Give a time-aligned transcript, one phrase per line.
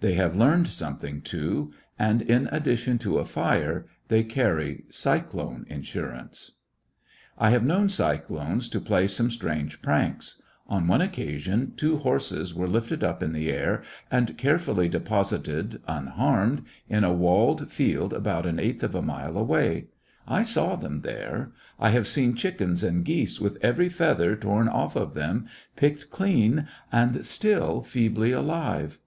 [0.00, 5.66] They have learned something, too, and, in addition to a fire they carry a cyclone
[5.68, 6.52] insurance.
[7.36, 10.42] The vagaries I have known cyclones to play some strange of the tornado,^.., pranks.
[10.66, 16.64] On one occasion two horses were lifted up in the air and carefully deposited unharmed
[16.88, 19.88] in a walled field about an eighth of a mile away.
[20.26, 21.52] I saw them there.
[21.78, 25.46] I have seen chickens and geese with every feather torn off of them,
[25.76, 28.98] picked clean, and still feebly alive.